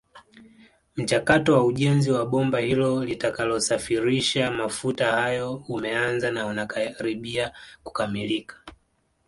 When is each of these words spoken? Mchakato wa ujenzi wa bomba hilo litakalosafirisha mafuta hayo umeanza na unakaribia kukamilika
Mchakato 0.95 1.53
wa 1.53 1.65
ujenzi 1.65 2.11
wa 2.11 2.25
bomba 2.25 2.59
hilo 2.59 3.05
litakalosafirisha 3.05 4.51
mafuta 4.51 5.11
hayo 5.11 5.63
umeanza 5.67 6.31
na 6.31 6.45
unakaribia 6.47 7.53
kukamilika 7.83 8.55